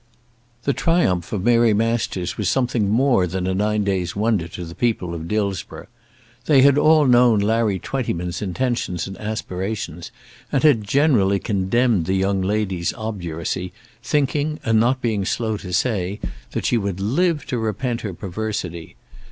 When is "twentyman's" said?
7.77-8.41